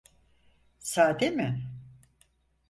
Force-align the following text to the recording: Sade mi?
Sade 0.79 1.29
mi? 1.31 1.49